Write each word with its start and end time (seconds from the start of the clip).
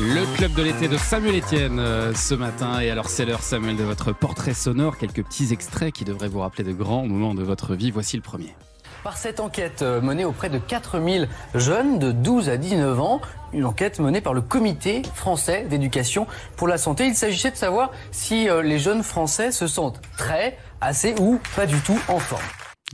Le 0.00 0.36
club 0.36 0.52
de 0.54 0.62
l'été 0.62 0.86
de 0.86 0.96
Samuel 0.96 1.40
Etienne 1.40 1.80
euh, 1.80 2.14
ce 2.14 2.32
matin. 2.32 2.78
Et 2.78 2.88
alors, 2.88 3.08
c'est 3.08 3.24
l'heure, 3.24 3.42
Samuel, 3.42 3.76
de 3.76 3.82
votre 3.82 4.12
portrait 4.12 4.54
sonore. 4.54 4.96
Quelques 4.96 5.24
petits 5.24 5.52
extraits 5.52 5.92
qui 5.92 6.04
devraient 6.04 6.28
vous 6.28 6.38
rappeler 6.38 6.62
de 6.62 6.72
grands 6.72 7.04
moments 7.04 7.34
de 7.34 7.42
votre 7.42 7.74
vie. 7.74 7.90
Voici 7.90 8.14
le 8.14 8.22
premier. 8.22 8.54
Par 9.02 9.16
cette 9.16 9.40
enquête 9.40 9.82
euh, 9.82 10.00
menée 10.00 10.24
auprès 10.24 10.50
de 10.50 10.58
4000 10.58 11.28
jeunes 11.56 11.98
de 11.98 12.12
12 12.12 12.48
à 12.48 12.56
19 12.56 13.00
ans, 13.00 13.20
une 13.52 13.64
enquête 13.64 13.98
menée 13.98 14.20
par 14.20 14.34
le 14.34 14.40
Comité 14.40 15.02
français 15.16 15.66
d'éducation 15.68 16.28
pour 16.56 16.68
la 16.68 16.78
santé, 16.78 17.06
il 17.06 17.16
s'agissait 17.16 17.50
de 17.50 17.56
savoir 17.56 17.90
si 18.12 18.48
euh, 18.48 18.62
les 18.62 18.78
jeunes 18.78 19.02
français 19.02 19.50
se 19.50 19.66
sentent 19.66 20.00
très, 20.16 20.58
assez 20.80 21.16
ou 21.18 21.40
pas 21.56 21.66
du 21.66 21.80
tout 21.80 21.98
en 22.06 22.20
forme. 22.20 22.44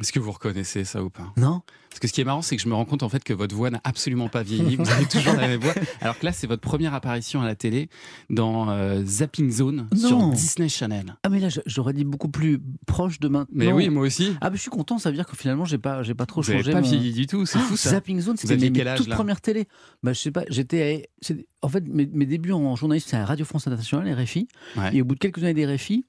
Est-ce 0.00 0.12
que 0.12 0.18
vous 0.18 0.32
reconnaissez 0.32 0.84
ça 0.84 1.04
ou 1.04 1.08
pas? 1.10 1.32
Non 1.36 1.62
Parce 1.88 2.00
que 2.00 2.08
ce 2.08 2.12
qui 2.12 2.20
est 2.20 2.24
marrant, 2.24 2.42
c'est 2.42 2.56
que 2.56 2.62
je 2.62 2.68
me 2.68 2.74
rends 2.74 2.84
compte 2.84 3.04
en 3.04 3.08
fait 3.08 3.22
que 3.22 3.32
votre 3.32 3.54
voix 3.54 3.70
n'a 3.70 3.80
absolument 3.84 4.28
pas 4.28 4.42
vieilli. 4.42 4.74
Vous 4.74 4.90
avez 4.90 5.06
toujours 5.06 5.34
la 5.34 5.46
même 5.46 5.60
voix. 5.60 5.72
Alors 6.00 6.18
que 6.18 6.24
là, 6.26 6.32
c'est 6.32 6.48
votre 6.48 6.62
première 6.62 6.94
apparition 6.94 7.40
à 7.42 7.46
la 7.46 7.54
télé 7.54 7.88
dans 8.28 8.70
euh, 8.70 9.04
Zapping 9.04 9.52
Zone 9.52 9.86
Non. 9.92 10.08
sur 10.08 10.28
Disney 10.30 10.68
Channel. 10.68 11.14
Ah 11.22 11.28
mais 11.28 11.38
là 11.38 11.48
j'aurais 11.66 11.92
dit 11.92 12.02
beaucoup 12.04 12.28
plus 12.28 12.60
proche 12.86 13.20
de 13.20 13.28
maintenant. 13.28 13.46
Mais 13.54 13.70
oui, 13.72 13.88
moi 13.88 14.02
aussi. 14.04 14.34
Ah 14.40 14.50
mais 14.50 14.56
je 14.56 14.62
suis 14.62 14.70
content, 14.70 14.98
ça 14.98 15.10
veut 15.10 15.16
dire 15.16 15.26
que 15.26 15.36
finalement 15.36 15.64
j'ai 15.64 15.78
pas 15.78 16.02
j'ai 16.02 16.14
pas 16.14 16.26
trop 16.26 16.42
Vous 16.42 16.50
n'avez 16.50 16.62
changé. 16.64 16.72
pas 16.72 16.80
mon- 16.80 16.88
vieilli 16.88 17.12
du 17.12 17.26
tout, 17.28 17.46
c'est 17.46 17.58
Ah, 17.58 17.62
fou 17.62 17.76
ça. 17.76 17.90
Zapping 17.90 18.20
Zone, 18.20 18.36
c'était 18.36 18.56
mes, 18.56 18.70
mes 18.70 18.94
toutes 18.96 19.10
premières 19.10 19.40
télé. 19.40 19.68
Bah 20.02 20.12
je 20.12 20.18
sais 20.18 20.32
pas, 20.32 20.42
j'étais 20.48 21.08
c'est- 21.22 21.46
en 21.62 21.68
fait 21.68 21.84
mes, 21.86 22.06
mes 22.06 22.26
débuts 22.26 22.50
en 22.52 22.74
journaliste 22.74 23.10
c'est 23.10 23.16
à 23.16 23.24
Radio 23.24 23.44
France 23.44 23.68
Internationale 23.68 24.12
RFI 24.20 24.48
Ouais. 24.76 24.96
et 24.96 25.02
au 25.02 25.04
bout 25.04 25.14
de 25.14 25.20
quelques 25.20 25.38
années 25.44 25.54
des 25.54 25.66
RFI 25.72 26.04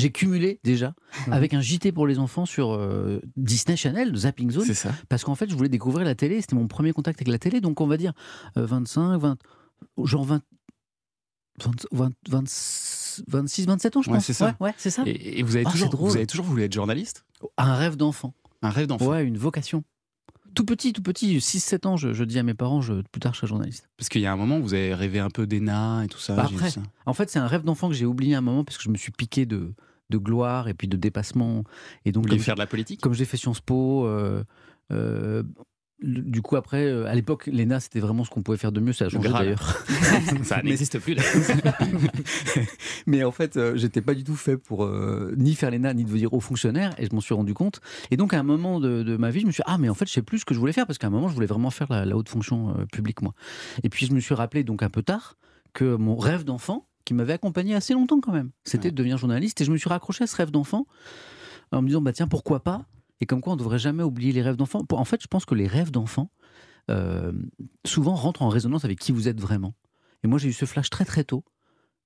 j'ai 0.00 0.10
cumulé 0.12 0.58
déjà 0.64 0.94
Mhm. 1.26 1.32
avec 1.32 1.54
un 1.54 1.60
JT 1.60 1.92
pour 1.92 2.06
les 2.06 2.18
enfants 2.18 2.46
sur 2.46 2.72
euh, 2.72 3.20
Disney 3.36 3.76
Channel, 3.76 4.14
Zapping 4.16 4.50
Zone, 4.50 4.64
C'est 4.64 4.74
ça. 4.74 4.92
parce 5.08 5.24
qu'en 5.24 5.34
fait 5.34 5.48
je 5.50 5.54
voulais 5.56 5.68
découvrir 5.68 6.04
la 6.04 6.14
télé, 6.14 6.40
c'était 6.40 6.56
mon 6.56 6.66
premier 6.68 6.92
contact 6.92 7.18
avec 7.20 7.28
la 7.28 7.38
télé, 7.38 7.60
donc 7.60 7.80
on 7.80 7.86
va 7.86 7.96
dire 7.96 8.12
euh, 8.56 8.66
25, 8.66 9.16
20, 9.18 9.36
genre 10.04 10.24
20, 10.24 10.42
20, 11.62 11.72
20, 11.92 12.12
20 12.28 12.44
26, 13.28 13.66
27 13.66 13.96
ans 13.96 14.02
je 14.02 14.08
Ouais, 14.10 14.16
pense. 14.16 14.24
c'est 14.24 14.32
ça. 14.32 14.46
Ouais, 14.60 14.68
ouais, 14.68 14.74
c'est 14.78 14.90
ça. 14.90 15.02
Et, 15.04 15.40
et 15.40 15.42
vous, 15.42 15.56
avez 15.56 15.64
Ah, 15.66 15.70
toujours, 15.70 15.94
vous 15.96 16.16
avez 16.16 16.26
toujours 16.26 16.46
voulu 16.46 16.62
être 16.62 16.72
journaliste? 16.72 17.24
Un 17.58 17.74
rêve 17.74 17.96
d'enfant. 17.96 18.34
Un 18.62 18.70
rêve 18.70 18.86
d'enfant 18.86 19.08
Ouais, 19.08 19.24
une 19.24 19.36
vocation. 19.36 19.84
Tout 20.54 20.64
petit, 20.64 20.92
tout 20.92 21.02
petit, 21.02 21.38
6-7 21.38 21.86
ans, 21.86 21.96
je, 21.96 22.12
je 22.12 22.24
dis 22.24 22.38
à 22.38 22.42
mes 22.42 22.54
parents, 22.54 22.80
je, 22.80 23.02
plus 23.12 23.20
tard 23.20 23.34
je 23.34 23.38
serai 23.38 23.46
journaliste. 23.48 23.88
Parce 23.96 24.08
qu'il 24.08 24.20
y 24.20 24.26
a 24.26 24.32
un 24.32 24.36
moment 24.36 24.58
où 24.58 24.62
vous 24.62 24.74
avez 24.74 24.94
rêvé 24.94 25.18
un 25.18 25.28
peu 25.30 25.46
d'ENA 25.46 26.04
et 26.04 26.08
tout 26.08 26.18
ça. 26.18 26.34
Bah, 26.34 26.44
après. 26.50 26.70
ça. 26.70 26.82
En 27.06 27.12
fait, 27.14 27.30
c'est 27.30 27.38
un 27.38 27.46
rêve 27.46 27.62
d'enfant 27.62 27.88
que 27.88 27.94
j'ai 27.94 28.06
oublié 28.06 28.34
un 28.34 28.40
moment 28.40 28.64
parce 28.64 28.76
que 28.78 28.82
je 28.84 28.88
me 28.90 28.96
suis 28.96 29.12
piqué 29.12 29.44
de, 29.46 29.72
de 30.10 30.18
gloire 30.18 30.68
et 30.68 30.74
puis 30.74 30.88
de 30.88 30.96
dépassement. 30.96 31.64
Et 32.04 32.12
donc, 32.12 32.24
Vous 32.24 32.30
comme, 32.30 32.38
faire 32.38 32.54
de 32.54 32.60
la 32.60 32.66
politique? 32.66 33.00
comme 33.00 33.14
j'ai 33.14 33.24
fait 33.24 33.36
Sciences 33.36 33.60
Po, 33.60 34.06
euh, 34.06 34.44
euh, 34.92 35.42
du 36.02 36.40
coup, 36.40 36.56
après, 36.56 36.86
euh, 36.86 37.06
à 37.06 37.14
l'époque, 37.14 37.46
l'ENA, 37.46 37.78
c'était 37.78 38.00
vraiment 38.00 38.24
ce 38.24 38.30
qu'on 38.30 38.42
pouvait 38.42 38.56
faire 38.56 38.72
de 38.72 38.80
mieux. 38.80 38.94
Ça 38.94 39.04
a 39.04 39.08
changé 39.10 39.28
d'ailleurs. 39.28 39.84
Ça 40.44 40.62
n'existe 40.62 40.98
plus 40.98 41.14
là. 41.14 41.22
Mais 43.06 43.22
en 43.22 43.32
fait, 43.32 43.58
j'étais 43.76 44.00
pas 44.00 44.14
du 44.14 44.24
tout 44.24 44.34
fait 44.34 44.56
pour 44.56 44.84
euh, 44.84 45.34
ni 45.36 45.54
faire 45.54 45.70
l'ENA, 45.70 45.92
ni 45.94 46.04
devenir 46.04 46.32
haut 46.32 46.40
fonctionnaire, 46.40 46.94
et 46.98 47.06
je 47.06 47.14
m'en 47.14 47.20
suis 47.20 47.34
rendu 47.34 47.52
compte. 47.52 47.80
Et 48.10 48.16
donc, 48.16 48.32
à 48.32 48.40
un 48.40 48.42
moment 48.42 48.80
de, 48.80 49.02
de 49.02 49.16
ma 49.16 49.30
vie, 49.30 49.40
je 49.40 49.46
me 49.46 49.52
suis 49.52 49.62
dit, 49.62 49.70
ah, 49.70 49.78
mais 49.78 49.88
en 49.88 49.94
fait, 49.94 50.06
je 50.06 50.12
sais 50.12 50.22
plus 50.22 50.38
ce 50.38 50.44
que 50.44 50.54
je 50.54 50.58
voulais 50.58 50.72
faire, 50.72 50.86
parce 50.86 50.98
qu'à 50.98 51.08
un 51.08 51.10
moment, 51.10 51.28
je 51.28 51.34
voulais 51.34 51.46
vraiment 51.46 51.70
faire 51.70 51.88
la, 51.90 52.04
la 52.06 52.16
haute 52.16 52.28
fonction 52.28 52.70
euh, 52.70 52.86
publique, 52.86 53.20
moi. 53.20 53.34
Et 53.82 53.90
puis, 53.90 54.06
je 54.06 54.12
me 54.12 54.20
suis 54.20 54.34
rappelé, 54.34 54.64
donc 54.64 54.82
un 54.82 54.90
peu 54.90 55.02
tard, 55.02 55.36
que 55.74 55.96
mon 55.96 56.16
rêve 56.16 56.44
d'enfant, 56.44 56.86
qui 57.10 57.14
m'avait 57.14 57.32
accompagné 57.32 57.74
assez 57.74 57.92
longtemps 57.92 58.20
quand 58.20 58.30
même, 58.32 58.52
c'était 58.62 58.84
Ouais. 58.84 58.90
de 58.92 58.96
devenir 58.96 59.18
journaliste, 59.18 59.60
et 59.60 59.64
je 59.64 59.72
me 59.72 59.76
suis 59.76 59.88
raccroché 59.88 60.22
à 60.22 60.26
ce 60.28 60.36
rêve 60.36 60.52
d'enfant 60.52 60.86
en 61.72 61.82
me 61.82 61.88
disant, 61.88 62.00
bah 62.00 62.12
tiens, 62.12 62.28
pourquoi 62.28 62.60
pas? 62.62 62.86
Et 63.20 63.26
comme 63.26 63.40
quoi, 63.40 63.52
on 63.52 63.56
ne 63.56 63.58
devrait 63.58 63.80
jamais 63.80 64.04
oublier 64.04 64.30
les 64.30 64.42
rêves 64.42 64.54
d'enfant. 64.54 64.86
En 64.92 65.04
fait, 65.04 65.20
je 65.20 65.26
pense 65.26 65.44
que 65.44 65.56
les 65.56 65.66
rêves 65.66 65.90
d'enfant, 65.90 66.30
euh, 66.88 67.32
souvent, 67.84 68.14
rentrent 68.14 68.42
en 68.42 68.48
résonance 68.48 68.84
avec 68.84 69.00
qui 69.00 69.10
vous 69.10 69.26
êtes 69.26 69.40
vraiment. 69.40 69.74
Et 70.22 70.28
moi, 70.28 70.38
j'ai 70.38 70.48
eu 70.50 70.52
ce 70.52 70.66
flash 70.66 70.88
très 70.88 71.04
très 71.04 71.24
tôt 71.24 71.42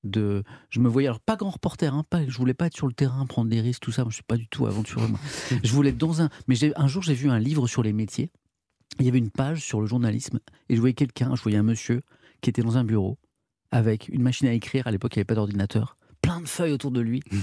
de 0.05 0.43
je 0.71 0.81
me 0.81 0.89
voyais 0.89 1.09
alors 1.09 1.21
pas 1.21 1.37
grand 1.37 1.51
reporter 1.51 1.93
hein, 1.93 2.05
pas 2.09 2.27
je 2.27 2.37
voulais 2.39 2.55
pas 2.55 2.67
être 2.69 2.75
sur 2.77 2.87
le 2.87 2.95
terrain 2.95 3.25
prendre 3.27 3.51
des 3.51 3.61
risques 3.63 3.81
tout 3.83 3.91
ça 3.93 4.03
moi 4.05 4.11
je 4.11 4.17
suis 4.17 4.23
pas 4.23 4.37
du 4.37 4.47
tout 4.49 4.67
aventureux 4.67 5.07
moi 5.09 5.19
je 5.65 5.73
voulais 5.73 5.91
être 5.91 5.97
dans 5.99 6.21
un 6.21 6.29
mais 6.47 6.57
un 6.79 6.89
jour 6.89 7.03
j'ai 7.03 7.15
vu 7.15 7.31
un 7.31 7.39
livre 7.39 7.67
sur 7.67 7.83
les 7.83 7.95
métiers 7.95 8.31
il 9.01 9.07
y 9.07 9.09
avait 9.09 9.17
une 9.17 9.31
page 9.31 9.63
sur 9.65 9.81
le 9.81 9.87
journalisme 9.87 10.41
et 10.69 10.75
je 10.77 10.81
voyais 10.81 10.93
quelqu'un 10.93 11.35
je 11.35 11.43
voyais 11.43 11.57
un 11.57 11.63
monsieur 11.63 12.03
qui 12.43 12.51
était 12.51 12.61
dans 12.61 12.77
un 12.77 12.85
bureau 12.85 13.17
avec 13.71 14.09
une 14.09 14.23
machine 14.23 14.47
à 14.49 14.53
écrire 14.53 14.87
à 14.87 14.91
l'époque 14.91 15.15
il 15.15 15.19
n'y 15.19 15.21
avait 15.21 15.27
pas 15.27 15.35
d'ordinateur 15.35 15.97
plein 16.23 16.41
de 16.41 16.47
feuilles 16.49 16.73
autour 16.73 16.91
de 16.91 17.01
lui 17.01 17.23
Mm. 17.31 17.39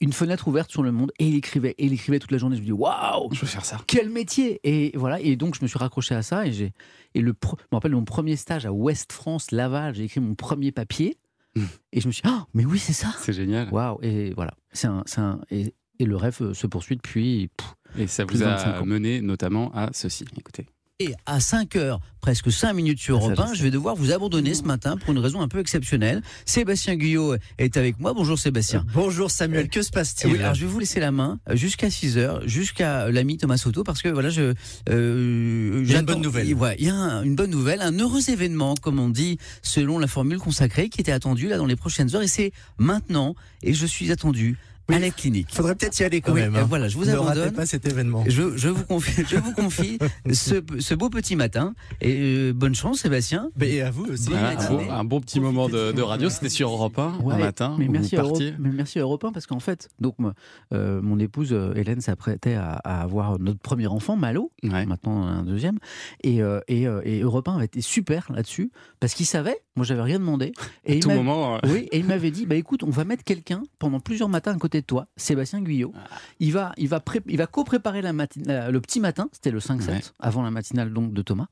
une 0.00 0.12
fenêtre 0.12 0.46
ouverte 0.48 0.70
sur 0.70 0.82
le 0.82 0.92
monde 0.92 1.10
et 1.18 1.26
il 1.26 1.34
écrivait 1.36 1.74
et 1.78 1.86
il 1.86 1.92
écrivait 1.92 2.18
toute 2.18 2.30
la 2.32 2.38
journée 2.38 2.56
je 2.56 2.60
me 2.60 2.66
dis 2.66 2.72
waouh 2.72 3.28
Je 3.32 3.40
veux 3.40 3.46
faire 3.46 3.64
ça. 3.64 3.80
quel 3.86 4.10
métier 4.10 4.60
Et 4.64 4.92
voilà, 4.96 5.20
et 5.20 5.36
donc 5.36 5.56
je 5.56 5.62
me 5.62 5.66
suis 5.68 5.78
raccroché 5.78 6.14
à 6.14 6.22
ça 6.22 6.46
et 6.46 6.52
j'ai 6.52 6.72
et 7.14 7.20
le 7.22 7.34
je 7.42 7.48
me 7.72 7.76
rappelle 7.76 7.92
mon 7.92 8.04
premier 8.04 8.36
stage 8.36 8.66
à 8.66 8.72
Ouest 8.72 9.12
France 9.12 9.50
Laval, 9.52 9.94
j'ai 9.94 10.04
écrit 10.04 10.20
mon 10.20 10.34
premier 10.34 10.72
papier 10.72 11.16
Mm. 11.54 11.64
et 11.94 12.00
je 12.02 12.06
me 12.08 12.12
suis 12.12 12.20
dit, 12.22 12.28
Ah, 12.30 12.46
mais 12.52 12.66
oui, 12.66 12.78
c'est 12.78 12.92
ça. 12.92 13.14
C'est 13.18 13.32
génial. 13.32 13.70
Waouh 13.72 13.98
Et 14.02 14.34
voilà, 14.34 14.52
c'est 14.72 14.88
un, 14.88 15.02
un- 15.16 15.40
et, 15.50 15.72
et 15.98 16.04
le 16.04 16.14
rêve 16.14 16.36
euh, 16.42 16.52
se 16.52 16.66
poursuit 16.66 16.96
depuis 16.96 17.48
pff, 17.56 17.74
Et 17.98 18.06
ça 18.06 18.26
vous 18.26 18.34
de 18.34 18.44
25 18.44 18.74
a 18.74 18.84
mené 18.84 19.22
notamment 19.22 19.72
à 19.74 19.88
ceci. 19.94 20.26
Écoutez. 20.36 20.66
Et 20.98 21.12
à 21.26 21.40
5h, 21.40 21.98
presque 22.22 22.50
5 22.50 22.72
minutes 22.72 22.98
sur 22.98 23.16
Ah, 23.18 23.20
Europe 23.20 23.34
je 23.36 23.42
1, 23.42 23.46
sais. 23.48 23.54
je 23.56 23.62
vais 23.64 23.70
devoir 23.70 23.96
vous 23.96 24.12
abandonner 24.12 24.54
ce 24.54 24.62
matin 24.62 24.96
pour 24.96 25.12
une 25.12 25.18
raison 25.18 25.42
un 25.42 25.48
peu 25.48 25.58
exceptionnelle. 25.58 26.22
Sébastien 26.46 26.96
Guyot 26.96 27.36
est 27.58 27.76
avec 27.76 28.00
moi. 28.00 28.14
Bonjour 28.14 28.38
Sébastien. 28.38 28.82
Bonjour 28.94 29.30
Samuel, 29.30 29.68
que 29.68 29.82
se 29.82 29.90
passe-t-il 29.90 30.32
Oui, 30.32 30.38
alors 30.40 30.54
je 30.54 30.62
vais 30.62 30.66
vous 30.72 30.78
laisser 30.78 30.98
la 30.98 31.10
main 31.12 31.38
euh, 31.50 31.54
jusqu'à 31.54 31.90
6 31.90 32.16
heures, 32.16 32.48
jusqu'à 32.48 33.10
l'ami 33.10 33.36
Thomas 33.36 33.58
Soto, 33.58 33.84
parce 33.84 34.00
que 34.00 34.08
voilà, 34.08 34.30
je. 34.30 34.54
euh, 34.88 35.82
Il 35.84 35.92
y 35.92 35.94
a 35.96 36.00
une 36.00 36.06
bonne 36.06 36.22
nouvelle. 36.22 36.48
Il 36.48 36.54
ouais, 36.54 36.76
il 36.78 36.86
y 36.86 36.88
a 36.88 36.94
un- 36.94 37.22
une 37.24 37.36
bonne 37.36 37.50
nouvelle, 37.50 37.82
un 37.82 37.92
heureux 37.98 38.30
événement, 38.30 38.74
comme 38.74 38.98
on 38.98 39.10
dit, 39.10 39.36
selon 39.60 39.98
la 39.98 40.06
formule 40.06 40.38
consacrée, 40.38 40.88
qui 40.88 41.02
était 41.02 41.12
attendu 41.12 41.46
là 41.48 41.58
dans 41.58 41.66
les 41.66 41.76
prochaines 41.76 42.16
heures, 42.16 42.22
et 42.22 42.26
c'est 42.26 42.52
maintenant, 42.78 43.34
et 43.62 43.74
je 43.74 43.84
suis 43.84 44.10
attendu 44.12 44.56
à 44.88 44.98
la 44.98 45.10
clinique. 45.10 45.48
Faudrait 45.52 45.74
peut-être 45.74 45.98
y 45.98 46.04
aller 46.04 46.20
quand 46.20 46.32
Oui, 46.32 46.40
même. 46.42 46.54
euh, 46.54 46.60
hein. 46.60 46.66
voilà, 46.68 46.88
je 46.88 46.96
vous 46.96 47.04
ne 47.04 47.10
ratez 47.16 47.40
abandonne. 47.40 47.54
pas 47.54 47.66
cet 47.66 47.86
événement. 47.86 48.24
Je, 48.28 48.56
je 48.56 48.68
vous 48.68 48.84
confie, 48.84 49.24
je 49.28 49.36
vous 49.36 49.52
confie 49.52 49.98
ce, 50.32 50.62
ce 50.78 50.94
beau 50.94 51.10
petit 51.10 51.34
matin. 51.36 51.74
Et 52.00 52.14
euh, 52.18 52.52
bonne 52.52 52.74
chance, 52.74 53.00
Sébastien. 53.00 53.50
Mais 53.56 53.70
et 53.70 53.82
à 53.82 53.90
vous 53.90 54.04
aussi. 54.04 54.32
Un, 54.34 54.54
bon, 54.70 54.90
un 54.90 55.04
bon 55.04 55.20
petit 55.20 55.40
moment 55.40 55.68
de, 55.68 55.92
de 55.92 56.02
radio. 56.02 56.28
C'était 56.30 56.48
sur 56.48 56.70
Europe 56.70 56.98
1 56.98 57.02
un 57.02 57.18
Ouais, 57.20 57.38
matin. 57.38 57.74
Mais 57.78 57.88
merci, 57.88 58.16
Europe, 58.16 58.40
mais 58.58 58.70
merci 58.70 58.98
à 58.98 59.02
Europe 59.02 59.24
1 59.24 59.32
parce 59.32 59.46
qu'en 59.46 59.58
fait, 59.60 59.88
donc 60.00 60.14
moi, 60.18 60.34
euh, 60.72 61.02
mon 61.02 61.18
épouse 61.18 61.48
euh, 61.52 61.74
Hélène 61.74 62.00
s'apprêtait 62.00 62.54
à, 62.54 62.72
à 62.84 63.02
avoir 63.02 63.38
notre 63.40 63.58
premier 63.58 63.86
enfant, 63.88 64.16
Malo, 64.16 64.52
Ouais. 64.62 64.86
maintenant 64.86 65.26
un 65.26 65.42
deuxième, 65.42 65.78
et, 66.22 66.42
euh, 66.42 66.60
et, 66.68 66.86
euh, 66.86 67.00
et 67.04 67.20
Europe 67.20 67.48
1 67.48 67.56
avait 67.56 67.64
été 67.66 67.80
super 67.80 68.30
là-dessus 68.32 68.70
parce 69.00 69.14
qu'il 69.14 69.26
savait, 69.26 69.58
moi 69.74 69.84
j'avais 69.84 70.02
rien 70.02 70.18
demandé, 70.18 70.52
et 70.84 70.92
À 70.92 70.94
il 70.96 71.00
tout 71.02 71.10
moment. 71.10 71.56
euh, 71.56 71.58
Oui, 71.66 71.88
et 71.92 71.98
il 71.98 72.04
m'avait 72.06 72.30
dit, 72.30 72.46
bah 72.46 72.54
écoute, 72.54 72.82
on 72.82 72.90
va 72.90 73.04
mettre 73.04 73.24
quelqu'un 73.24 73.62
pendant 73.78 74.00
plusieurs 74.00 74.28
matins 74.28 74.52
à 74.52 74.56
côté 74.58 74.75
de 74.80 74.86
toi, 74.86 75.08
Sébastien 75.16 75.60
Guyot. 75.60 75.92
Ah. 75.96 76.06
Il 76.40 76.52
va, 76.52 76.72
il 76.76 76.88
va, 76.88 77.00
pré- 77.00 77.22
il 77.26 77.36
va 77.36 77.46
co-préparer 77.46 78.02
la- 78.02 78.12
le 78.12 78.80
petit 78.80 79.00
matin, 79.00 79.28
c'était 79.32 79.50
le 79.50 79.60
5-7, 79.60 79.88
Ouais. 79.88 80.00
avant 80.20 80.42
la 80.42 80.50
matinale 80.50 80.92
donc 80.92 81.12
de 81.12 81.22
Thomas. 81.22 81.46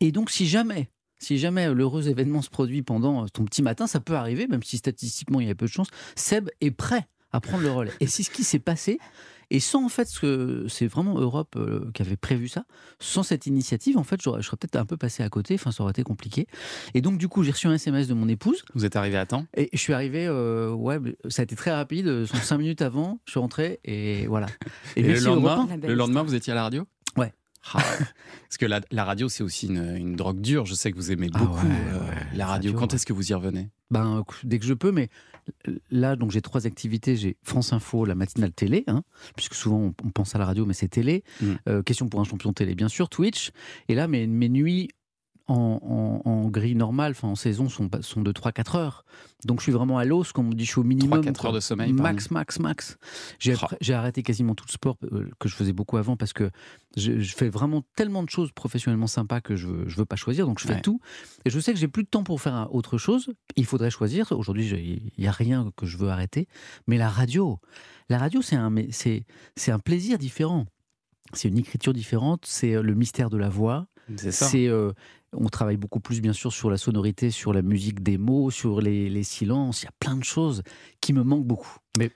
Et 0.00 0.12
donc 0.12 0.30
si 0.30 0.46
jamais, 0.46 0.90
si 1.18 1.38
jamais 1.38 1.72
l'heureux 1.72 2.08
événement 2.08 2.42
se 2.42 2.50
produit 2.50 2.82
pendant 2.82 3.24
euh, 3.24 3.28
ton 3.28 3.44
petit 3.44 3.62
matin, 3.62 3.86
ça 3.86 4.00
peut 4.00 4.14
arriver, 4.16 4.46
même 4.46 4.62
si 4.62 4.76
statistiquement 4.78 5.40
il 5.40 5.48
y 5.48 5.50
a 5.50 5.54
peu 5.54 5.66
de 5.66 5.70
chance, 5.70 5.88
Seb 6.14 6.48
est 6.60 6.70
prêt 6.70 7.06
à 7.32 7.40
prendre 7.40 7.62
le 7.62 7.70
relais. 7.70 7.92
Et 8.00 8.06
c'est 8.06 8.22
ce 8.22 8.30
qui 8.30 8.44
s'est 8.44 8.58
passé. 8.58 8.98
Et 9.50 9.60
sans 9.60 9.84
en 9.84 9.88
fait, 9.88 10.06
ce 10.08 10.20
que 10.20 10.66
c'est 10.68 10.86
vraiment 10.86 11.18
Europe 11.18 11.54
euh, 11.56 11.90
qui 11.94 12.02
avait 12.02 12.16
prévu 12.16 12.48
ça, 12.48 12.64
sans 12.98 13.22
cette 13.22 13.46
initiative, 13.46 13.96
en 13.98 14.02
fait, 14.04 14.20
j'aurais- 14.22 14.42
je 14.42 14.46
serais 14.46 14.56
peut-être 14.56 14.76
un 14.76 14.84
peu 14.86 14.96
passé 14.96 15.22
à 15.22 15.28
côté, 15.28 15.54
enfin, 15.54 15.70
ça 15.72 15.82
aurait 15.82 15.92
été 15.92 16.02
compliqué. 16.02 16.46
Et 16.94 17.00
donc, 17.00 17.18
du 17.18 17.28
coup, 17.28 17.42
j'ai 17.42 17.52
reçu 17.52 17.66
un 17.68 17.74
SMS 17.74 18.08
de 18.08 18.14
mon 18.14 18.28
épouse 18.28 18.64
Vous 18.74 18.84
êtes 18.84 18.96
arrivé 18.96 19.16
à 19.16 19.26
temps? 19.26 19.46
Et 19.56 19.68
je 19.72 19.78
suis 19.78 19.92
arrivé, 19.92 20.26
euh, 20.26 20.70
ouais, 20.72 20.98
ça 21.28 21.42
a 21.42 21.44
été 21.44 21.54
très 21.56 21.72
rapide, 21.72 22.06
euh, 22.08 22.26
sont 22.26 22.36
cinq 22.36 22.58
minutes 22.58 22.82
avant, 22.82 23.20
je 23.24 23.32
suis 23.32 23.40
rentré 23.40 23.80
et 23.84 24.26
voilà. 24.26 24.46
Et, 24.96 25.02
le, 25.02 25.08
merci 25.08 25.26
Europe 25.26 25.42
lendemain, 25.44 25.68
1. 25.82 25.86
le 25.88 25.94
lendemain, 25.94 26.22
vous 26.22 26.34
étiez 26.34 26.52
à 26.52 26.56
la 26.56 26.62
radio? 26.64 26.84
Ah 27.74 27.78
ouais. 27.78 28.06
Parce 28.48 28.58
que 28.58 28.66
la, 28.66 28.80
la 28.90 29.04
radio, 29.04 29.28
c'est 29.28 29.42
aussi 29.42 29.66
une, 29.66 29.96
une 29.96 30.16
drogue 30.16 30.40
dure. 30.40 30.66
Je 30.66 30.74
sais 30.74 30.90
que 30.90 30.96
vous 30.96 31.10
aimez 31.12 31.28
Ah 31.34 31.38
beaucoup 31.38 31.66
ouais, 31.66 31.72
euh, 31.92 32.00
ouais, 32.00 32.26
la 32.34 32.46
radio. 32.46 32.72
Quand 32.72 32.90
ouais. 32.90 32.94
est-ce 32.94 33.06
que 33.06 33.12
vous 33.12 33.30
y 33.30 33.34
revenez? 33.34 33.70
Ben, 33.90 34.24
dès 34.44 34.58
que 34.58 34.64
je 34.66 34.74
peux, 34.74 34.92
mais 34.92 35.08
là, 35.90 36.16
donc 36.16 36.30
j'ai 36.30 36.42
trois 36.42 36.66
activités. 36.66 37.16
J'ai 37.16 37.36
France 37.42 37.72
Info, 37.72 38.04
la 38.04 38.14
matinale 38.14 38.52
télé, 38.52 38.84
hein, 38.86 39.02
puisque 39.36 39.54
souvent 39.54 39.78
on, 39.78 39.94
on 40.04 40.10
pense 40.10 40.34
à 40.34 40.38
la 40.38 40.44
radio, 40.44 40.66
mais 40.66 40.74
c'est 40.74 40.88
télé. 40.88 41.24
Mm. 41.40 41.52
Euh, 41.68 41.82
question 41.82 42.08
pour 42.08 42.20
un 42.20 42.24
champion 42.24 42.52
télé, 42.52 42.74
bien 42.74 42.88
sûr, 42.88 43.08
Twitch. 43.08 43.50
Et 43.88 43.94
là, 43.94 44.08
mes, 44.08 44.26
mes 44.26 44.48
nuits 44.48 44.88
en, 45.48 46.22
en- 46.24 46.28
en 46.28 46.48
grille 46.48 46.74
normale, 46.74 47.12
enfin 47.12 47.28
en 47.28 47.34
saison, 47.36 47.68
sont, 47.68 47.84
de 47.86 48.32
3-4 48.32 48.76
heures. 48.76 49.04
Donc 49.44 49.60
je 49.60 49.64
suis 49.64 49.72
vraiment 49.72 49.98
à 49.98 50.04
l'os, 50.04 50.32
comme 50.32 50.48
on 50.48 50.50
dit, 50.50 50.64
je 50.64 50.70
suis 50.72 50.80
au 50.80 50.84
minimum. 50.84 51.20
3-4 51.20 51.32
quoi. 51.36 51.46
heures 51.46 51.52
de 51.54 51.60
sommeil 51.60 51.92
Max, 51.92 52.30
max, 52.30 52.58
max. 52.58 52.98
J'ai 53.38 53.54
Ah. 53.62 53.68
j'ai 53.80 53.94
arrêté 53.94 54.22
quasiment 54.22 54.54
tout 54.54 54.64
le 54.66 54.72
sport 54.72 54.96
euh, 55.12 55.28
que 55.38 55.48
je 55.48 55.54
faisais 55.54 55.72
beaucoup 55.72 55.96
avant 55.98 56.16
parce 56.16 56.32
que 56.32 56.50
je, 56.96 57.20
je 57.20 57.34
fais 57.36 57.48
vraiment 57.48 57.82
tellement 57.96 58.22
de 58.24 58.30
choses 58.30 58.50
professionnellement 58.52 59.06
sympas 59.06 59.40
que 59.40 59.54
je 59.54 59.68
je 59.86 59.96
veux 59.96 60.04
pas 60.04 60.16
choisir. 60.16 60.46
Donc 60.46 60.58
je 60.58 60.66
fais 60.66 60.74
Ouais. 60.74 60.80
tout. 60.80 61.00
Et 61.44 61.50
je 61.50 61.60
sais 61.60 61.72
que 61.72 61.78
j'ai 61.78 61.88
plus 61.88 62.02
de 62.02 62.08
temps 62.08 62.24
pour 62.24 62.40
faire 62.40 62.68
autre 62.74 62.98
chose. 62.98 63.30
Il 63.56 63.66
faudrait 63.66 63.90
choisir. 63.90 64.32
Aujourd'hui, 64.32 64.68
il 65.16 65.20
n'y 65.22 65.28
a 65.28 65.32
rien 65.32 65.70
que 65.76 65.86
je 65.86 65.96
veux 65.96 66.08
arrêter. 66.08 66.48
Mais 66.88 66.98
la 66.98 67.08
radio, 67.08 67.60
la 68.08 68.18
radio, 68.18 68.42
c'est 68.42 68.56
un, 68.56 68.74
c'est, 68.90 69.24
plaisir 69.84 70.18
différent. 70.18 70.66
C'est 71.32 71.48
une 71.48 71.58
écriture 71.58 71.92
différente. 71.92 72.44
C'est 72.46 72.74
euh, 72.74 72.82
le 72.82 72.94
mystère 72.94 73.30
de 73.30 73.36
la 73.36 73.48
voix. 73.48 73.86
C'est 74.16 74.30
ça. 74.30 74.46
C'est 74.46 74.68
euh, 74.68 74.92
On 75.38 75.48
travaille 75.48 75.76
beaucoup 75.76 76.00
plus, 76.00 76.20
bien 76.20 76.32
sûr, 76.32 76.52
sur 76.52 76.70
la 76.70 76.76
sonorité, 76.76 77.30
sur 77.30 77.52
la 77.52 77.62
musique 77.62 78.02
des 78.02 78.18
mots, 78.18 78.50
sur 78.50 78.80
les, 78.80 79.08
les 79.08 79.22
silences. 79.22 79.82
Il 79.82 79.86
y 79.86 79.88
a 79.88 79.94
plein 79.98 80.16
de 80.16 80.24
choses 80.24 80.62
qui 81.00 81.12
me 81.12 81.22
manquent 81.22 81.46
beaucoup. 81.46 81.76
Mais 81.98 82.10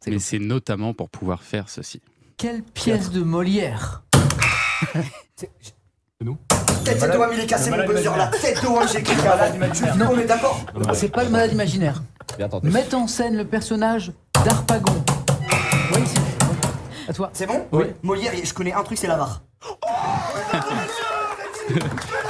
c'est 0.00 0.10
Mais 0.10 0.18
c'est 0.18 0.38
notamment 0.38 0.94
pour 0.94 1.10
pouvoir 1.10 1.42
faire 1.42 1.68
ceci. 1.68 2.00
Quelle 2.36 2.62
pièce 2.62 3.10
de 3.10 3.22
Molière 3.22 4.02
Tête 6.84 7.00
de 7.00 7.34
il 7.34 7.40
est 7.40 7.46
cassé 7.46 7.70
mon 7.70 7.84
buzzer 7.84 8.16
là. 8.16 8.30
Tête 8.40 8.62
de 8.62 8.68
Wam, 8.68 8.86
j'ai 8.90 8.98
écrit 9.00 9.14
avant. 9.26 9.96
Non, 9.96 10.10
on 10.12 10.18
est 10.18 10.24
d'accord 10.26 10.64
C'est 10.94 11.08
pas 11.08 11.24
le 11.24 11.30
malade 11.30 11.52
imaginaire. 11.52 12.02
Mette 12.62 12.94
en 12.94 13.06
scène 13.06 13.36
le 13.36 13.44
personnage 13.44 14.12
d'Arpagon. 14.44 15.04
Oui, 15.94 16.02
ici. 16.02 16.16
À 17.08 17.12
toi. 17.12 17.30
C'est 17.32 17.46
bon? 17.46 17.66
Oui. 17.72 17.86
Molière, 18.02 18.32
je 18.42 18.52
connais 18.52 18.72
un 18.72 18.82
truc, 18.82 18.98
c'est 18.98 19.06
l'avare. 19.06 19.42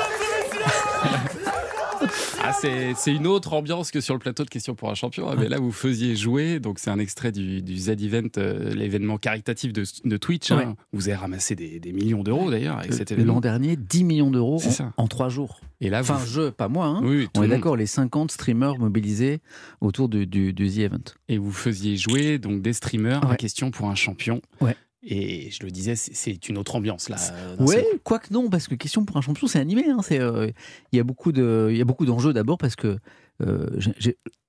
Ah, 2.48 2.94
c'est 2.96 3.12
une 3.14 3.26
autre 3.26 3.52
ambiance 3.52 3.90
que 3.90 4.00
sur 4.00 4.14
le 4.14 4.20
plateau 4.20 4.44
de 4.44 4.50
Questions 4.50 4.74
pour 4.74 4.90
un 4.90 4.94
champion. 4.94 5.28
Ah, 5.30 5.34
Mais 5.38 5.48
là, 5.48 5.58
vous 5.58 5.72
faisiez 5.72 6.16
jouer, 6.16 6.60
donc 6.60 6.78
c'est 6.78 6.90
un 6.90 6.98
extrait 6.98 7.32
du, 7.32 7.62
du 7.62 7.76
Z-Event, 7.76 8.28
euh, 8.38 8.72
l'événement 8.74 9.18
caritatif 9.18 9.72
de, 9.72 9.84
de 10.04 10.16
Twitch. 10.16 10.50
hein. 10.52 10.76
Vous 10.92 11.08
avez 11.08 11.16
ramassé 11.16 11.54
des, 11.56 11.80
des 11.80 11.92
millions 11.92 12.22
d'euros 12.22 12.50
d'ailleurs 12.50 12.78
avec 12.78 12.92
cet 12.92 13.10
L'an 13.10 13.16
événement. 13.16 13.40
dernier, 13.40 13.76
10 13.76 14.04
millions 14.04 14.30
d'euros 14.30 14.60
en, 14.96 15.02
en 15.04 15.06
3 15.08 15.28
jours. 15.28 15.60
Et 15.80 15.90
là, 15.90 16.00
vous... 16.02 16.12
Enfin, 16.14 16.24
je, 16.26 16.48
pas 16.50 16.68
moi. 16.68 16.86
Hein. 16.86 17.00
oui, 17.02 17.16
oui, 17.18 17.28
tout 17.32 17.40
On 17.40 17.44
est 17.44 17.48
d'accord, 17.48 17.76
les 17.76 17.86
50 17.86 18.30
streamers 18.30 18.78
mobilisés 18.78 19.40
autour 19.80 20.08
du, 20.08 20.26
du, 20.26 20.52
du 20.52 20.70
The 20.70 20.78
Event. 20.78 20.98
Et 21.28 21.36
vous 21.38 21.52
faisiez 21.52 21.96
jouer 21.96 22.38
donc 22.38 22.62
des 22.62 22.72
streamers 22.72 23.28
à. 23.30 23.36
Question 23.36 23.70
pour 23.70 23.88
un 23.90 23.94
champion. 23.94 24.40
Ouais. 24.60 24.74
Et 25.08 25.50
je 25.52 25.62
le 25.62 25.70
disais, 25.70 25.94
c'est- 25.96 26.48
une 26.48 26.58
autre 26.58 26.74
ambiance 26.74 27.08
là. 27.08 27.16
Ouais, 27.64 27.86
quoique 28.02 28.32
non, 28.32 28.50
parce 28.50 28.66
que 28.66 28.74
question 28.74 29.04
pour 29.04 29.16
un 29.16 29.20
champion, 29.20 29.46
c'est 29.46 29.60
animé. 29.60 29.84
hein, 29.88 30.00
c'est, 30.02 30.18
euh, 30.20 30.50
Il 30.92 30.96
y 30.96 31.00
a 31.00 31.04
beaucoup 31.04 31.30
de, 31.32 31.68
il 31.70 31.76
y 31.76 31.80
a 31.80 31.84
beaucoup 31.84 32.04
d'enjeux 32.06 32.32
d'abord 32.32 32.58
parce 32.58 32.74
que 32.76 32.98
euh, 33.40 33.78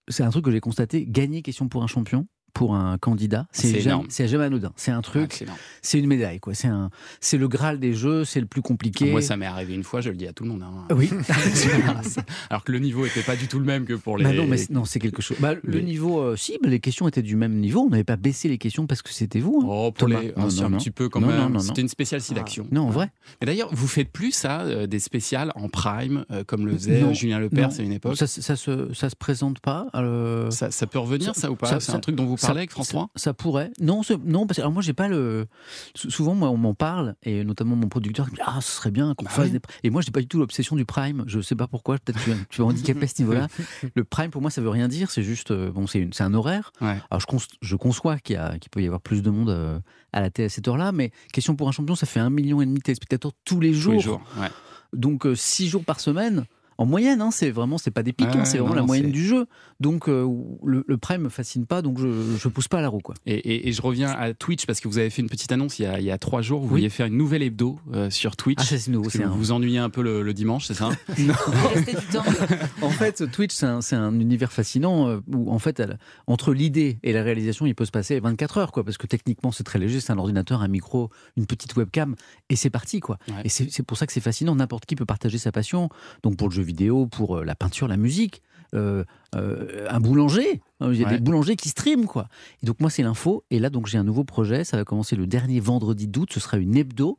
c'est 0.08 0.24
un 0.24 0.30
truc 0.32 0.46
que 0.46 0.52
j'ai 0.52 0.60
constaté. 0.60 1.06
Gagner 1.06 1.42
question 1.44 1.68
pour 1.68 1.84
un 1.84 1.88
champion, 1.88 2.28
pour 2.58 2.76
un 2.76 2.98
candidat, 2.98 3.46
c'est 3.52 3.68
C'est 3.68 3.82
jamais, 3.82 4.04
c'est 4.10 4.34
anodin. 4.36 4.72
C'est 4.76 4.92
un 4.92 4.98
Ah, 5.00 5.02
truc, 5.02 5.46
c'est 5.82 6.00
une 6.00 6.08
médaille, 6.08 6.40
quoi. 6.40 6.54
C'est 6.56 6.68
un, 6.68 6.90
c'est 7.22 7.38
le 7.38 7.48
graal 7.48 7.80
des 7.80 7.94
jeux, 7.94 8.26
c'est 8.26 8.40
le 8.40 8.48
plus 8.48 8.62
compliqué. 8.62 9.12
Moi, 9.12 9.22
ça 9.22 9.38
m'est 9.38 9.46
arrivé 9.46 9.76
une 9.76 9.84
fois, 9.84 10.02
je 10.02 10.10
le 10.10 10.16
dis 10.16 10.28
à 10.28 10.34
tout 10.34 10.44
le 10.44 10.50
monde. 10.50 10.64
hein. 10.64 10.86
Oui. 10.96 11.10
Alors 12.50 12.64
que 12.64 12.72
le 12.72 12.80
niveau 12.80 13.06
était 13.06 13.22
pas 13.22 13.36
du 13.36 13.48
tout 13.48 13.60
le 13.60 13.66
même 13.66 13.86
que 13.86 13.94
pour 13.94 14.18
les. 14.18 14.24
Bah 14.24 14.34
non, 14.34 14.48
mais 14.48 14.58
c'est- 14.58 14.72
non, 14.72 14.86
c'est 14.86 15.00
quelque 15.00 15.22
chose. 15.22 15.38
Bah, 15.40 15.54
le 15.54 15.62
les- 15.80 15.84
niveau, 15.84 16.20
euh, 16.20 16.36
si, 16.36 16.58
bah, 16.62 16.70
les 16.70 16.80
questions 16.80 17.08
étaient 17.08 17.22
du 17.22 17.36
même 17.36 17.54
niveau. 17.60 17.82
On 17.82 17.90
n'avait 17.90 18.04
pas 18.04 18.16
baissé 18.16 18.48
les 18.50 18.58
questions 18.58 18.88
parce 18.88 19.02
que 19.02 19.12
c'était 19.12 19.40
vous. 19.40 19.60
hein. 19.64 19.68
Oh, 19.70 19.92
pour 19.92 20.08
les. 20.08 20.16
Non, 20.16 20.22
ah, 20.38 20.42
non, 20.56 20.64
un 20.66 20.70
non. 20.70 20.78
petit 20.78 20.92
peu 20.92 21.10
quand 21.10 21.22
même. 21.22 21.60
C'était 21.60 21.82
une 21.82 21.90
spéciale 21.90 22.22
sélection. 22.22 22.68
Non, 22.72 22.84
en 22.84 22.90
vrai. 22.90 23.10
Et 23.42 23.46
d'ailleurs, 23.46 23.70
vous 23.74 23.88
faites 23.88 24.12
plus 24.12 24.32
ça, 24.32 24.62
euh, 24.62 24.88
des 24.88 25.00
spéciales 25.00 25.52
en 25.56 25.70
prime, 25.70 26.26
euh, 26.32 26.44
comme 26.44 26.66
le 26.66 26.74
faisait 26.74 27.14
Julien 27.14 27.40
Lepers 27.40 27.70
à 27.80 27.82
une 27.84 27.92
époque 27.94 28.18
Ça, 28.18 28.28
ça, 28.28 28.56
se, 28.56 28.94
ça 28.94 29.10
se 29.10 29.16
présente 29.16 29.60
pas. 29.60 29.88
euh, 29.96 30.50
ça, 30.52 30.72
ça 30.72 30.88
peut 30.88 31.00
revenir, 31.00 31.36
ça, 31.36 31.52
ou 31.52 31.56
pas 31.56 31.80
C'est 31.80 31.92
un 31.94 32.00
truc 32.00 32.16
dont 32.16 32.26
vous 32.26 32.38
ça- 32.38 32.47
avec 32.52 32.72
Ça, 32.72 33.08
ça 33.16 33.34
pourrait. 33.34 33.72
Non, 33.80 34.04
ce- 34.04 34.14
non, 34.14 34.48
parce 34.48 34.58
que 34.58 34.62
alors 34.62 34.72
moi 34.72 34.82
j'ai 34.82 34.94
pas 34.94 35.08
le. 35.08 35.48
sou- 35.96 36.10
Souvent 36.10 36.36
moi 36.36 36.50
on 36.50 36.58
m'en 36.58 36.74
parle 36.74 37.16
et 37.24 37.44
notamment 37.44 37.76
mon 37.76 37.90
producteur 37.90 38.26
qui 38.26 38.32
me 38.32 38.36
dit 38.38 38.42
ah 38.46 38.60
ce 38.62 38.72
serait 38.72 38.92
bien 38.92 39.14
qu'on 39.16 39.26
Bah 39.26 39.32
fasse 39.32 39.52
des. 39.52 39.60
Et 39.84 39.90
moi 39.90 40.02
j'ai 40.02 40.12
pas 40.12 40.20
du 40.22 40.28
tout 40.28 40.40
l'obsession 40.40 40.76
du 40.76 40.86
prime. 40.86 41.24
Je 41.28 41.40
sais 41.42 41.56
pas 41.56 41.68
pourquoi. 41.68 41.98
Peut-être 41.98 42.24
que 42.24 42.32
tu, 42.32 42.38
tu 42.50 42.62
vas 42.62 42.68
handicapé 42.68 43.04
à 43.04 43.08
ce 43.08 43.22
niveau-là. 43.22 43.48
Le 43.96 44.04
prime 44.04 44.32
pour 44.32 44.42
moi 44.42 44.52
ça 44.52 44.62
veut 44.62 44.70
rien 44.70 44.88
dire. 44.88 45.12
C'est 45.12 45.24
juste 45.24 45.52
euh, 45.52 45.72
bon 45.72 45.88
c'est 45.88 46.10
un 46.22 46.34
horaire. 46.34 46.72
Ouais. 46.82 46.98
Alors 47.12 47.22
je, 47.62 47.76
conçois 47.76 48.18
qu'il 48.20 48.38
peut 48.72 48.82
y 48.82 48.86
avoir 48.86 49.02
plus 49.02 49.22
de 49.22 49.30
monde 49.30 49.50
euh, 49.50 49.80
à 50.14 50.22
la 50.22 50.30
télé 50.30 50.46
à 50.48 50.50
cette 50.50 50.68
heure-là, 50.68 50.92
mais 50.92 51.12
question 51.34 51.56
pour 51.56 51.68
un 51.68 51.72
champion 51.72 51.96
ça 51.96 52.06
fait 52.06 52.20
un 52.20 52.30
million 52.30 52.62
et 52.62 52.66
demi 52.66 52.78
de 52.80 52.84
téléspectateurs 52.84 53.32
tous 53.46 53.60
les 53.60 53.72
Tous 53.72 53.78
jours. 53.78 53.94
les 53.94 54.00
jours. 54.00 54.22
ouais. 54.40 54.48
Donc 54.94 55.26
euh, 55.26 55.36
six 55.36 55.68
jours 55.68 55.84
par 55.84 56.00
semaine. 56.00 56.46
En 56.78 56.86
moyenne, 56.86 57.22
hein, 57.22 57.32
c'est 57.32 57.50
vraiment, 57.52 57.78
c'est 57.78 57.92
pas 57.92 58.04
des 58.04 58.14
pics, 58.14 58.28
hein, 58.36 58.46
c'est 58.46 58.58
vraiment 58.60 58.76
non, 58.76 58.82
la 58.82 58.86
moyenne 58.86 59.12
du 59.12 59.26
jeu. 59.26 59.48
Donc 59.80 60.08
euh, 60.10 60.28
le, 60.64 60.84
le 60.88 60.98
prime 60.98 61.22
me 61.24 61.30
fascine 61.30 61.66
pas, 61.66 61.82
donc 61.82 62.00
je, 62.00 62.08
je 62.38 62.48
pousse 62.48 62.68
pas 62.68 62.80
à 62.80 62.82
la 62.82 62.90
roue, 62.90 63.00
quoi. 63.00 63.16
Et, 63.26 63.36
et- 63.36 63.68
et 63.68 63.72
je 63.72 63.82
reviens 63.82 64.10
à 64.12 64.34
Twitch 64.34 64.66
parce 64.66 64.80
que 64.80 64.88
vous 64.88 64.98
avez 64.98 65.10
fait 65.10 65.22
une 65.22 65.30
petite 65.30 65.52
annonce 65.52 65.80
il 65.80 65.84
y 65.84 65.86
a, 65.86 66.00
il 66.00 66.06
y 66.06 66.12
a 66.12 66.18
trois 66.18 66.42
jours. 66.42 66.60
Vous 66.62 66.66
Oui. 66.68 66.72
vouliez 66.82 66.90
faire 66.90 67.08
une 67.08 67.18
nouvelle 67.18 67.42
hebdo 67.44 67.80
euh, 67.94 68.10
sur 68.10 68.36
Twitch. 68.36 68.60
Ah, 68.62 68.66
ça, 68.66 68.78
c'est 68.78 68.92
nouveau, 68.92 69.10
vous 69.10 69.22
un- 69.22 69.28
vous 69.28 69.52
ennuyez 69.52 69.80
un 69.80 69.90
peu 69.90 70.02
le, 70.02 70.22
le 70.22 70.34
dimanche, 70.34 70.66
c'est 70.68 70.74
ça? 70.76 70.90
En 72.82 72.90
fait, 72.90 73.30
Twitch, 73.32 73.54
c'est 73.54 73.96
un, 73.96 74.20
univers 74.20 74.52
fascinant 74.52 75.08
euh, 75.08 75.20
où, 75.34 75.52
en 75.52 75.60
fait, 75.60 75.80
elle- 75.80 75.98
entre 76.28 76.54
l'idée 76.54 77.00
et 77.04 77.14
la 77.14 77.24
réalisation, 77.24 77.66
il 77.66 77.76
peut 77.76 77.86
se 77.86 77.92
passer 77.92 78.20
24 78.20 78.58
heures, 78.58 78.72
quoi, 78.72 78.84
parce 78.84 78.98
que 78.98 79.08
techniquement, 79.08 79.52
c'est 79.52 79.64
très 79.64 79.80
léger. 79.80 80.00
C'est 80.00 80.12
un 80.14 80.18
ordinateur, 80.18 80.62
un 80.62 80.68
micro, 80.68 81.10
une 81.36 81.46
petite 81.46 81.76
webcam, 81.76 82.16
et 82.50 82.56
c'est 82.56 82.70
parti, 82.70 83.00
quoi. 83.00 83.18
Ouais. 83.30 83.36
Et 83.46 83.50
c'est 83.50 83.70
c'est 83.72 83.84
pour 83.84 83.98
ça 83.98 84.06
que 84.08 84.14
c'est 84.14 84.22
fascinant. 84.22 84.56
N'importe 84.56 84.86
qui 84.86 84.96
peut 84.96 85.06
partager 85.06 85.38
sa 85.38 85.52
passion. 85.52 85.90
Donc, 86.24 86.38
pour 86.38 86.50
le 86.50 86.54
jeu 86.54 86.64
vidéo, 86.68 87.08
pour 87.08 87.38
euh, 87.38 87.44
la 87.44 87.56
peinture, 87.56 87.88
la 87.88 87.98
musique, 87.98 88.44
euh, 88.76 89.04
euh, 89.36 89.88
un 89.90 90.00
boulanger. 90.00 90.62
Il 90.82 90.94
y 90.94 91.04
a 91.04 91.08
Ouais. 91.08 91.14
des 91.16 91.20
boulangers 91.20 91.56
qui 91.56 91.70
streament, 91.70 92.06
quoi. 92.06 92.28
Et 92.62 92.66
donc, 92.68 92.80
moi, 92.80 92.90
c'est 92.92 93.02
l'info. 93.02 93.44
Et 93.50 93.58
là, 93.60 93.70
donc, 93.72 93.88
j'ai 93.88 93.98
un 93.98 94.04
nouveau 94.04 94.24
projet. 94.24 94.64
Ça 94.64 94.78
va 94.78 94.84
commencer 94.84 95.16
le 95.16 95.26
dernier 95.26 95.60
vendredi 95.60 96.08
d'août. 96.08 96.30
Ce 96.32 96.40
sera 96.40 96.58
une 96.58 96.78
hebdo, 96.78 97.18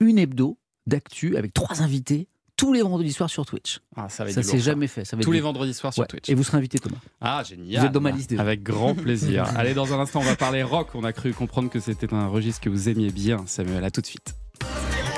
une 0.00 0.18
hebdo 0.18 0.58
d'actu 0.86 1.36
avec 1.38 1.54
trois 1.54 1.80
invités 1.82 2.26
tous 2.56 2.72
les 2.74 2.82
vendredis 2.82 3.12
soirs 3.12 3.30
sur 3.30 3.44
Twitch. 3.46 3.80
Ah, 3.96 4.08
ça 4.08 4.28
Ça 4.28 4.42
s'est 4.42 4.58
jamais 4.60 4.86
fait. 4.86 5.04
Ça 5.04 5.16
va 5.16 5.20
être 5.20 5.24
Tous 5.24 5.32
les 5.32 5.40
vendredis 5.40 5.74
soirs 5.74 5.92
sur 5.92 6.02
Ouais. 6.02 6.06
Twitch. 6.06 6.28
Et 6.28 6.34
vous 6.34 6.44
serez 6.44 6.58
invité, 6.58 6.78
Thomas. 6.78 6.98
Ah, 7.20 7.42
génial. 7.42 7.80
Vous 7.80 7.86
êtes 7.86 7.92
dans 7.92 8.00
ma 8.00 8.10
liste 8.12 8.30
déjà. 8.30 8.42
Avec 8.42 8.62
grand 8.62 8.94
plaisir. 8.94 9.44
Allez, 9.56 9.74
dans 9.74 9.92
un 9.94 9.98
instant, 9.98 10.20
on 10.20 10.24
va 10.24 10.36
parler 10.36 10.62
rock. 10.62 10.88
On 10.94 11.02
a 11.02 11.12
cru 11.12 11.32
comprendre 11.32 11.70
que 11.70 11.80
c'était 11.80 12.12
un 12.12 12.26
registre 12.28 12.60
que 12.60 12.68
vous 12.68 12.88
aimiez 12.88 13.10
bien, 13.10 13.42
Samuel. 13.46 13.82
À 13.84 13.90
tout 13.90 14.00
de 14.00 14.06
suite. 14.06 14.34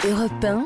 Europe 0.08 0.32
1, 0.44 0.62